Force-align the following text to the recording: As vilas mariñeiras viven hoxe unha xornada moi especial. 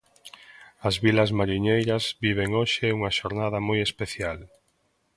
As 0.87 0.95
vilas 1.03 1.31
mariñeiras 1.39 2.03
viven 2.25 2.49
hoxe 2.59 2.85
unha 2.97 3.11
xornada 3.19 3.59
moi 3.67 3.79
especial. 3.87 4.39